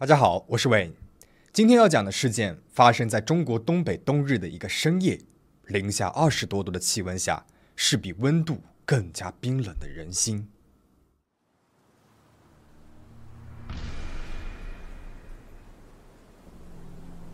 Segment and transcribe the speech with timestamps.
[0.00, 0.92] 大家好，我是 Wayne。
[1.52, 5.18] 今天要讲的事件发生在中国东北冬日的一个深夜，
[5.66, 7.44] 零下二十多度的气温下，
[7.74, 10.48] 是比温度更加冰冷的人心。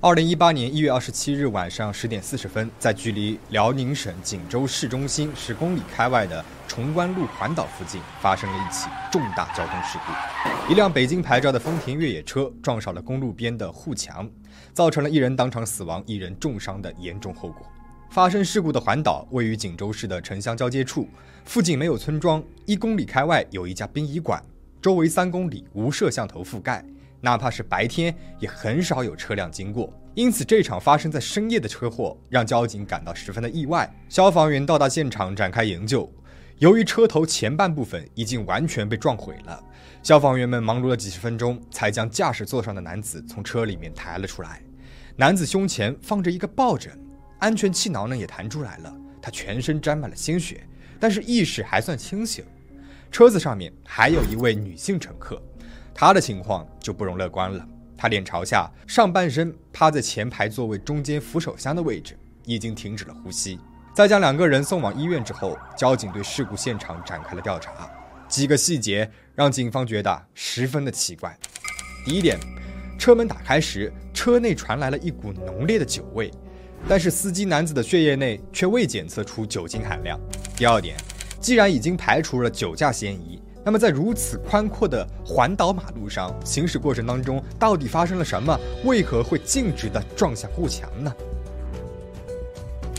[0.04, 10.70] 二零一八年一月二十七日晚上十点四十分，在距离辽宁省锦州市中心十公里开外的崇关路环岛附近，发生了一起重大交通事故。
[10.70, 14.30] 一辆北京牌照的丰田越野车撞上了公路边的护墙，
[14.74, 17.66] 造成了一人当场死亡、一人重伤的严重后果。
[18.10, 21.08] 发生事故的环岛位于锦州市的城乡交界处，
[21.46, 24.44] 附近没有村庄，一公里开外有一家殡仪馆，
[24.82, 26.84] 周围三公里无摄像头覆盖。
[27.24, 33.90] 哪怕是白天，也很少有车辆经过，因此这场发生在深夜的车祸让交警感到十分的意外。
[34.10, 36.12] 消防员到达现场展开营救，
[36.58, 39.58] 由于车头前半部分已经完全被撞毁了，
[40.02, 44.60] 消防员们忙碌了几十分钟，才将驾驶座上的男子从车里面抬了出来。
[45.16, 46.92] 男子胸前放着一个抱枕，
[47.38, 50.62] 安全气囊呢也弹出来了，他全身沾满了鲜血，
[51.00, 52.44] 但是意识还算清醒。
[53.10, 55.40] 车子上面还有一位女性乘客。
[55.94, 57.64] 他的情况就不容乐观了，
[57.96, 63.58] 他脸朝下，上半身趴在前排座位中间扶手箱的位置，已经停止了呼吸。
[63.94, 67.88] 在将两个人送往医院之后，交警对事故现场展开了调查，
[68.28, 71.38] 几个细节让警方觉得十分的奇怪。
[72.04, 72.36] 第一点，
[72.98, 76.28] 车门打开时，车内传来了一股浓烈的酒味，
[76.88, 80.18] 但是司机男子的血液内却未检测出酒精含量。
[80.56, 80.96] 第二点，
[81.40, 83.40] 既然已经排除了酒驾嫌疑。
[83.66, 88.54] 那么，在如此宽阔的环岛马路上行驶过程当中，到底发生了什么？
[88.84, 91.10] 为何会径直的撞向护墙呢？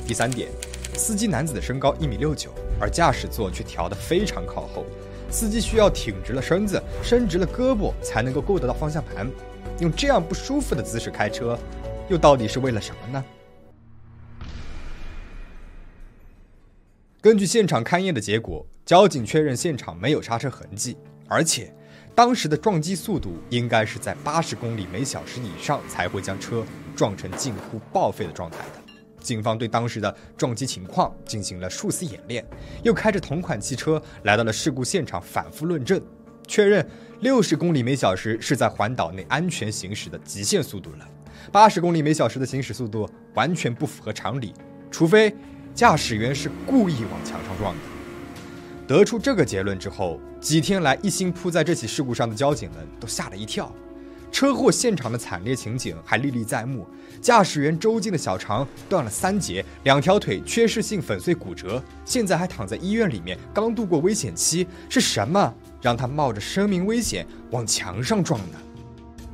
[0.07, 0.49] 第三点，
[0.95, 2.49] 司机男子的身高一米六九，
[2.81, 4.85] 而驾驶座却调得非常靠后，
[5.29, 9.29] 司机需要挺直了身子，伸直了胳膊才能够够得到方向盘，
[9.81, 11.55] 用这样不舒服的姿势开车，
[12.09, 13.23] 又到底是为了什么呢？
[17.21, 20.95] 根据现场勘验的结果，交警确认现场没有刹车痕迹，
[21.27, 21.73] 而且
[22.13, 26.63] 当时的撞击速度应该是在八十公里每小时以上才会将车
[26.95, 28.93] 撞成近乎报废的状态的。
[29.19, 32.45] 警方对当时的撞击情况进行了数次演练，
[32.83, 35.99] 又开着同款汽车来到了事故现场反复论证，
[36.47, 36.87] 确认
[37.21, 41.09] 六十公里每小时是在环岛内安全行驶的极限速度了，
[41.51, 44.53] 八十公里每小时的行驶速度完全不符合常理，
[44.91, 45.35] 除非。
[45.73, 47.94] 驾驶员是故意往墙上撞的。
[48.87, 53.73] 得出这个结论之后，几天来一心扑在这起事故上的交警们都吓了一跳。
[54.31, 56.85] 车祸现场的惨烈情景还历历在目：
[57.21, 64.67] 驾驶员周静的小肠断了三节，两条腿缺失性粉碎骨折，现在还躺在医院里面，刚度过危险期。
[64.89, 68.57] 是什么让他冒着生命危险往墙上撞呢？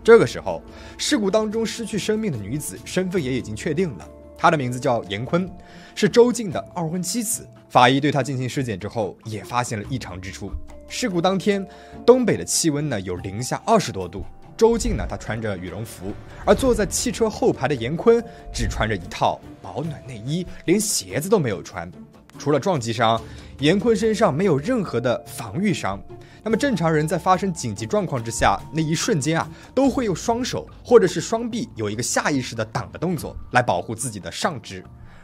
[0.04, 0.62] 这个时候，
[0.98, 4.08] 事故当中失去生命的女子身份也已经确定了。
[4.38, 5.50] 她的名字叫严坤，
[5.96, 7.48] 是周静的二婚妻子。
[7.72, 10.52] 法医对他进行尸检之后，也发现了异常之处。
[10.90, 11.66] 事故当天，
[12.06, 14.26] 东北的气温呢有零下二十多度。
[14.58, 16.12] 周静呢，她穿着羽绒服，
[16.46, 18.22] 而坐在汽车后排的严坤
[18.54, 21.90] 只穿着一套保暖内衣，连鞋子都没有穿。
[22.38, 23.20] 除了撞击伤，
[23.60, 25.98] 严坤身上没有任何的防御伤。
[26.44, 34.84] 那么正常人在发生紧急状况之下，那一瞬间啊，都会用双手或者是双臂有一个下意识的挡的动作来保护自己的上肢。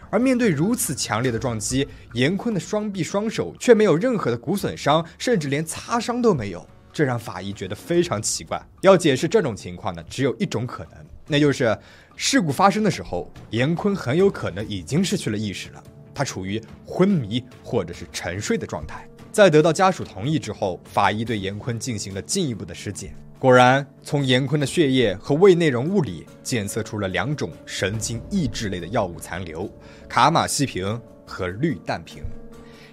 [0.10, 8.62] 而面对如此强烈的撞击，严坤的双臂双手却没有任何的骨损伤，甚至连擦伤都没有，这让法医觉得非常奇怪。
[8.82, 11.78] 要解释这种情况呢，只有一种可能，那就是
[12.16, 15.84] 事故发生的时候，严坤很有可能已经失去了意识了。
[16.14, 23.14] 他处于昏迷或者是沉睡的状态，在得到家属同意之后，法医对严坤进行了进一步的尸检。
[23.40, 29.70] 果然，从严坤的血液和胃内容物里检测出了两种神经抑制类的药物残留：
[30.10, 32.24] 卡马西平和氯氮平。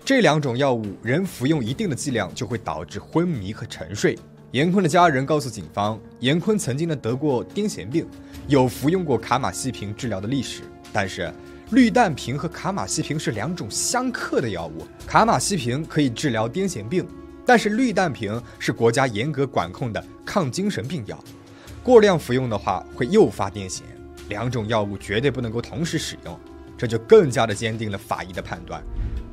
[0.04, 4.18] 这两种药物，人服用一定的剂量就会导致昏迷和沉睡。
[4.50, 8.06] 严坤的家人告诉警方，严坤曾经呢得过癫痫病，
[8.46, 10.60] 有服用过卡马西平治疗的历史，
[10.92, 11.32] 但是。
[11.70, 17.08] 氯氮平和卡马西平是两种相克的药物，卡马西平可以治疗癫痫病，
[17.46, 21.22] 但是氯氮平是国家严格管控的抗精神病药，
[21.82, 23.82] 过量服用的话会诱发癫痫，
[24.28, 26.40] 两种药物绝对不能够同时使用，
[26.78, 28.82] 这就更加的坚定了法医的判断，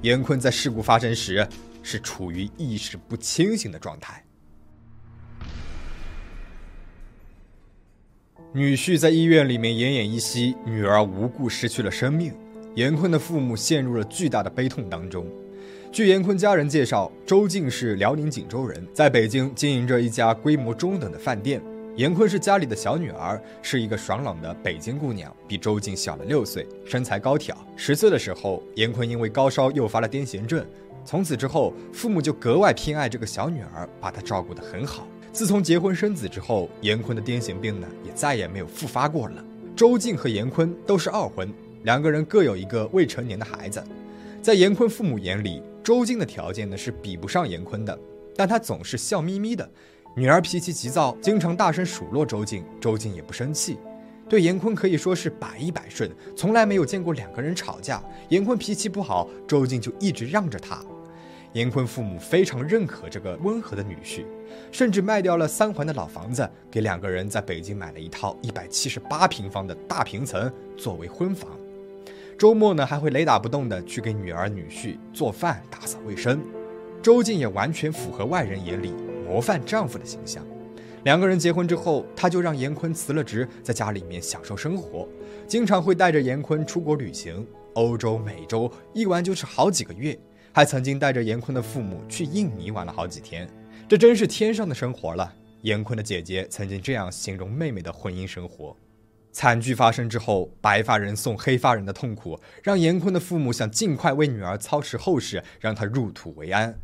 [0.01, 1.47] 严坤在事故发生时
[1.81, 4.23] 是处于意识不清醒的状态。
[8.53, 12.33] 女婿在医院里面奄奄一息，女儿无故失去了生命，
[12.75, 15.25] 严坤的父母陷入了巨大的悲痛当中。
[15.91, 21.61] 据严坤家人介绍，周静是辽宁锦州人，在北京经营着一家规模中等的饭店。
[21.97, 27.53] 严坤是家里的小女儿，是一个爽朗的北京姑娘，比周静小了六岁，身材高挑。
[27.75, 30.65] 十岁的时候，严坤因为高烧诱发了癫痫症，
[31.03, 35.05] 从此之后，父母就格外偏爱这个小女儿，把她照顾得很好。
[35.33, 39.43] 自从结婚生子之后，严坤的癫痫病呢也再也没有复发过了。
[39.75, 41.53] 周静和严坤都是二婚，
[41.83, 43.83] 两个人各有一个未成年的孩子。
[44.41, 47.97] 在严坤父母眼里，周静的条件呢是比不上严坤的，
[48.35, 49.69] 但她总是笑眯眯的。
[50.15, 53.77] 女儿脾气急躁，经常大声数落周静，周静也不生气。
[54.29, 58.03] 对严坤可以说是百依百顺，从来没有见过两个人吵架。
[58.29, 60.81] 严坤脾气不好，周静就一直让着他。
[61.53, 64.25] 严坤父母非常认可这个温和的女婿，
[64.71, 71.49] 甚至卖掉了三环的老房子，给两个人在北京买了一套一百七十八平方的大平层作为婚房。
[72.41, 76.43] 周末呢，还会雷打不动的去给女儿女婿做饭、打扫卫生。
[76.99, 78.91] 周静也完全符合外人眼里。
[79.27, 80.43] 模范丈夫的形象，
[81.03, 85.07] 两个人结婚之后，他就让严坤辞了职，在家里面享受生活，
[85.45, 87.45] 经常会带着严坤出国旅行，
[87.75, 90.17] 欧洲、美洲一玩就是好几个月，
[90.51, 93.47] 还曾经带着严坤的父母去印尼玩了好几天，
[93.87, 95.31] 这真是天上的生活了。
[95.61, 98.75] 严坤的姐姐曾经这样形容妹妹的婚姻生活。
[99.31, 106.77] 惨剧发生之后，白发人送黑发人的痛苦，让严坤的父母想尽快为女儿操持后事，让她入土为安。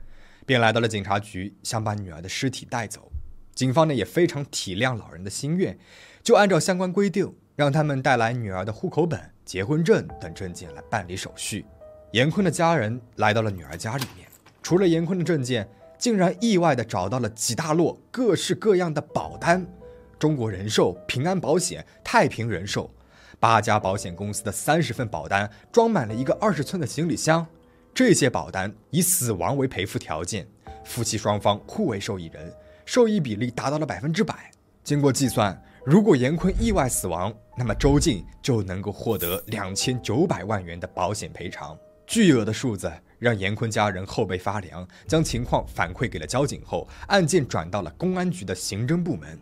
[0.46, 3.12] 便来到了警察局，想把女儿的尸体带走。
[3.54, 5.78] 警方呢也非常体谅老人的心愿，
[6.24, 11.66] 就按照相关规定，让他们带来女儿的户口本、结婚证等证件来办理手续。
[12.12, 14.26] 严坤的家人来到了女儿家里面，
[14.64, 15.68] 除了严坤的证件，
[15.98, 19.66] 竟然意外的找到了几大摞各式各样的保单：
[20.20, 22.90] 中国人寿、平安保险、太平人寿，
[23.40, 27.46] 八家保险公司的三十份保单，装满了一个二十寸的行李箱。
[27.94, 30.48] 这些保单以死亡为赔付条件，
[30.84, 32.54] 夫妻双方互为受益人，
[32.86, 34.52] 受益比例达到了百分之百。
[34.84, 41.78] 经过计算，如果严坤意外死亡，那么周静就能够获得两千九百万元的保险赔偿。
[42.06, 49.38] 巨额的数字让严坤家人后背发凉，将情况反馈给了交警后，案件转到了公安局的刑侦部门。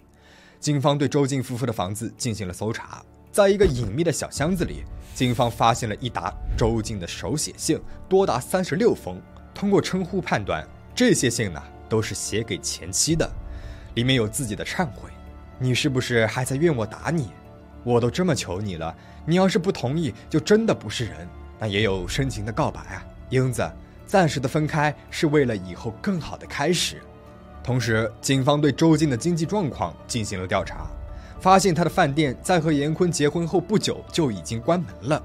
[0.60, 3.04] 警方对周静夫妇的房子进行了搜查。
[3.32, 9.22] 在一个隐秘的小箱子里，警方发现了一沓周静的手写信，多达三十六封。
[9.54, 13.30] 通过称呼判断，这些信呢都是写给前妻的，
[13.96, 15.10] 里面有自己的忏悔。
[15.60, 17.30] 你是不是还在怨我打你？
[17.84, 21.28] 我都这么求你了，你要是不同意，就真的不是人。
[21.58, 23.66] 但也有深情的告白啊，英子，
[24.06, 27.02] 暂时的分开是为了以后更好的开始。
[27.66, 30.86] 同时，警方对周静的经济状况进行了调查。
[31.40, 35.24] 发现他的饭店在和严坤结婚后不久就已经关门了，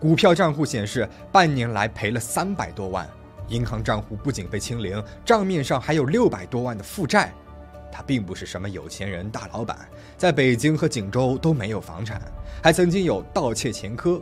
[0.00, 3.06] 股票账户显示半年来赔了三百多万，
[3.48, 7.30] 银行账户不仅被清零，账面上还有六百多万的负债。
[7.92, 9.76] 他并不是什么有钱人大老板，
[10.16, 12.20] 在北京和锦州都没有房产，
[12.62, 14.18] 还曾经有盗窃前科。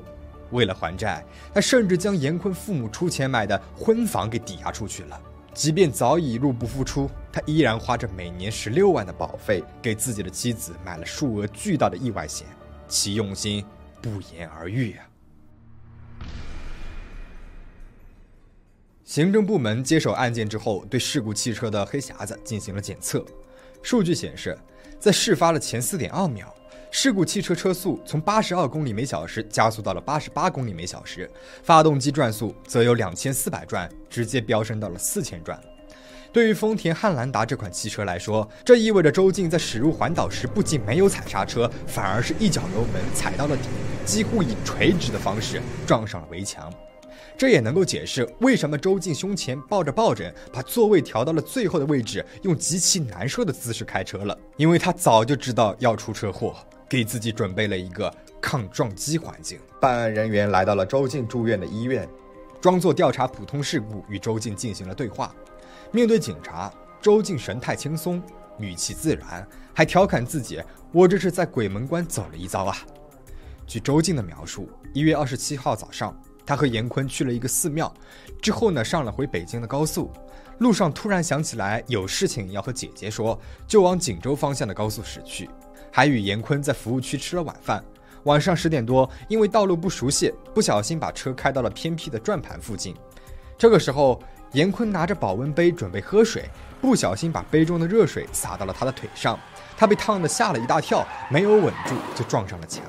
[0.50, 5.20] 为了还债，他甚至将严坤父母出钱买的婚房给抵押出去了。
[5.54, 12.44] 即便早已入不敷出，他依然花着每年十六万的保费，给自己的妻子买了数额巨大的意外险，
[12.88, 13.64] 其用心
[14.02, 15.06] 不言而喻啊！
[19.04, 23.24] 行政部门接手案件之后，对事故汽车的黑匣子进行了检测，
[23.80, 24.58] 数据显示，
[24.98, 26.52] 在事发的前四点二秒。
[26.96, 31.28] 事故汽车车速从八十二公里每小时加速到了八十八公里每小时，
[31.64, 35.60] 发动机转速则由两千四百转直接飙升到了四千转。
[36.32, 43.64] 对于丰田汉兰达这款汽车来说，这意味着周静在驶入环岛时不仅没有踩刹车，反而是一脚油门踩到了底，
[44.06, 46.72] 几乎以垂直的方式撞上了围墙。
[47.36, 56.54] 这也能够解释为什么周静胸前抱着抱枕，把座位调到了最后的位置，用极其难受的姿势开车了，因为他早就知道要出车祸。
[56.88, 59.58] 给自己准备了一个抗撞击环境。
[59.80, 62.08] 办案人员来到了周静住院的医院，
[62.60, 65.34] 装作调查普通事故，与周静进行了对话。
[65.90, 68.22] 面对警察，周静神态轻松，
[68.58, 72.76] 语气自然，还调侃自己：“我这是在鬼门关走了一遭啊。”
[73.66, 77.92] 据周静的描述，一月二十七号早上，他和严坤去了一个寺庙，
[78.42, 80.10] 之后呢，上了回北京的高速，
[80.58, 85.48] 路上突然想起来有事情要和姐姐说，就往锦州方向的高速驶去。
[85.96, 87.84] 还与严坤在服务区吃了晚饭。
[88.24, 92.96] 晚上十点多，因为道路不熟悉，不小心把车开到了偏僻的转盘附近。
[93.56, 94.20] 这个时候，
[94.54, 99.38] 严坤拿着保温杯准备喝水，不小心把杯中的热水洒到了他的腿上，
[99.76, 102.82] 他被烫得吓了一大跳，没有稳住就撞上了墙。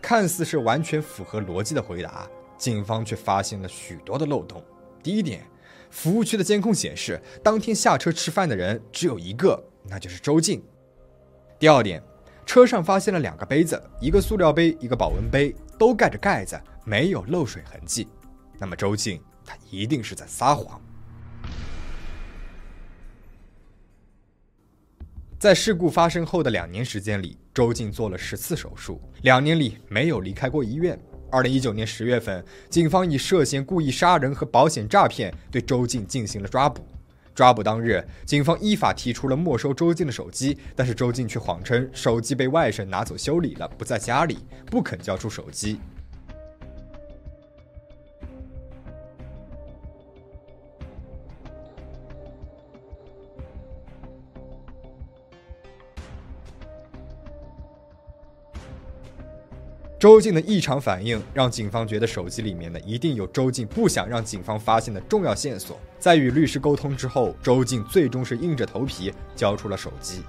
[0.00, 4.62] 看似是完全符合逻辑的回答，警方却发现了许多的漏洞。
[5.02, 5.44] 第一点，
[5.90, 10.62] 服务区的监控显示，当天下车吃饭的人只有一个，那就是周静。
[11.58, 12.02] 第二点，
[12.44, 18.08] 车上发现了两个杯子，一个塑料杯，一个保温杯，都盖着盖子，没有漏水痕迹。
[18.58, 20.80] 那么周静他一定是在撒谎。
[25.38, 30.98] 在事故发生后的两年时间里，周静做了十次手术，两年里没有离开过医院。
[31.30, 36.86] 二零一九年十月份，警方以涉嫌故意杀人和保险诈骗对周静进行了抓捕。
[37.34, 45.80] 抓捕当日，警方依法提出了没收周静的手机，但是周静却谎称手机被外甥拿走修理了，不在家里，不肯交出手机。
[60.04, 65.80] 周静的异常反应让警方觉得手机里面呢一定有周静不想让警方发现的重要线索。
[65.98, 70.20] 在与律师沟通之后，周静最终是硬着头皮交出了手机。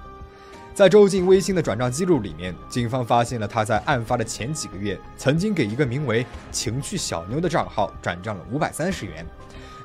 [0.72, 9.26] 在周静微信的转账记录里面，警方发现了他在案发的前几个月曾经给一个名为“情趣小妞”的账号转账了五百三十元。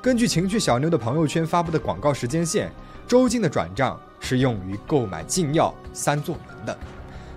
[0.00, 2.72] 根据情趣小妞的朋友圈发布的广告时间线，
[3.06, 6.78] 周静的转账是用于购买禁药三唑仑的。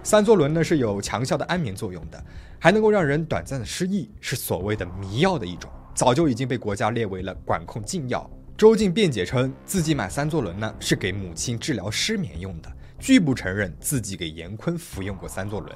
[0.06, 2.24] 三唑仑呢是有强效的安眠作用的。
[2.60, 8.28] 还能够让人短暂的失忆，是所谓的迷药的一种，早就已经被国家列为了管控禁药。
[8.58, 15.76] 周静辩解称，自己买三唑仑呢是给母亲治疗失眠用的，拒不承认自己给严坤服用过三唑仑。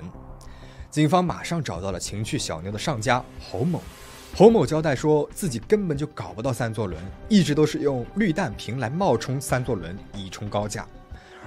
[0.90, 3.82] 警方马上找到了情趣小妞的上家侯某，
[4.36, 10.88] 侯某交代说自己根本就搞不到三唑仑，一直都是用氯氮平来冒充三唑仑以冲高价，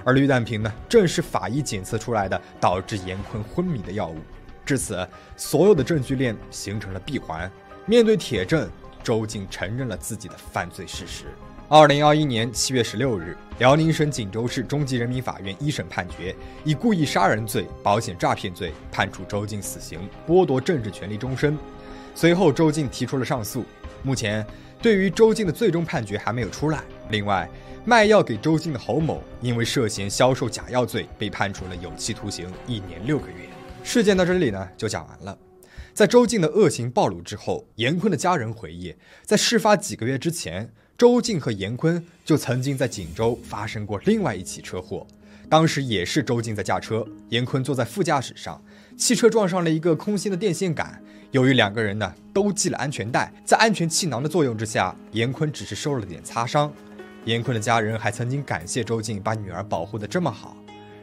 [0.03, 4.17] 而氯氮平呢正是法医检测出来的导致严坤昏迷的药物。
[4.65, 7.51] 至此，所有的证据链形成了闭环。
[7.85, 8.69] 面对铁证，
[9.03, 11.25] 周静承认了自己的犯罪事实。
[11.67, 21.57] 二零二一年七月十六日，辽宁省锦州市中级人民法院一审判决，以故意杀人罪、保险诈骗罪判处周静死刑，剥夺政治权利终身。
[22.15, 23.65] 随后，周静提出了上诉。
[24.03, 24.45] 目前，
[24.81, 26.83] 对于周静的最终判决还没有出来。
[27.09, 27.49] 另外，
[27.85, 33.47] 卖药给周静的侯某，因为涉嫌销售假药罪，被判处了有期徒刑一年六个月。
[33.83, 35.37] 事件到这里呢就讲完了。
[35.93, 45.07] 在周静的恶行暴露之后，严坤的家人回忆，在事发几个月之前，周静和严坤就曾经在锦州发生过另外一起车祸。
[45.49, 48.63] 当时也是周静在驾车，严坤坐在副驾驶上，
[48.97, 51.03] 汽车撞上了一个空心的电线杆。
[51.33, 56.71] 由于两个人呢都系了安全带，在安全气囊的作用之下，严坤只是受了点擦伤。
[57.25, 60.55] 严坤的家人还曾经感谢周静把女儿保护的这么好。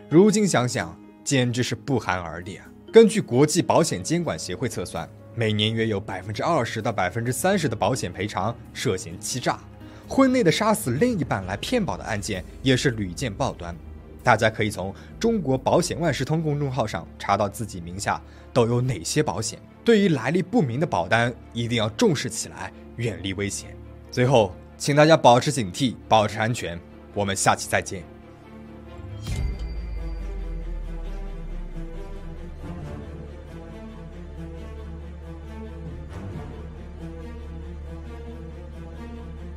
[0.09, 2.67] 如今想想，简直是不寒而栗啊！
[2.93, 9.59] 根据国际保险监管协会测算，每年约有百分之二十到百分之三十的保险赔偿涉嫌欺诈。
[10.07, 13.75] 婚内的杀死另一半来骗保的案件也是屡见报端。
[14.23, 18.23] 大家可以从中国保险万事通公众号上查到自己名下
[18.53, 19.59] 都有哪些保险。
[19.85, 23.75] 对于来历不明的保单，一定要重视起来，远离危险。
[24.11, 26.79] 最后，请大家保持警惕，保持安全。
[27.15, 28.03] 我们下期再见。